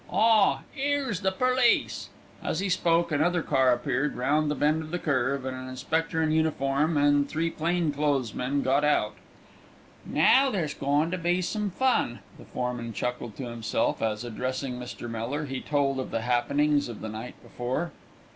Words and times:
Ah! 0.11 0.61
'ere's 0.75 1.19
the 1.21 1.31
perlice!" 1.31 2.09
As 2.43 2.59
he 2.59 2.69
spoke 2.69 3.11
another 3.11 3.43
car 3.43 3.71
appeared 3.71 4.15
round 4.15 4.49
the 4.49 4.55
bend 4.55 4.81
of 4.81 4.89
the 4.89 4.97
drive, 4.97 5.45
and 5.45 5.55
an 5.55 5.67
inspector 5.67 6.23
in 6.23 6.31
uniform 6.31 6.97
and 6.97 7.29
three 7.29 7.51
plain 7.51 7.91
clothes 7.91 8.33
men 8.33 8.63
got 8.63 8.83
out. 8.83 9.13
"Now 10.03 10.49
there's 10.49 10.73
goin' 10.73 11.11
to 11.11 11.19
be 11.19 11.39
some 11.43 11.69
fun," 11.69 12.17
the 12.39 12.45
foreman 12.45 12.93
chuckled 12.93 13.35
to 13.35 13.45
himself 13.49 14.01
as, 14.01 14.23
addressing 14.23 14.79
Mr. 14.79 15.07
Miller, 15.07 15.45
he 15.45 15.61
told 15.61 15.99
of 15.99 16.09
the 16.09 16.21
happenings 16.21 16.89
of 16.89 17.01
the 17.01 17.07
night 17.09 17.35
before. 17.43 17.91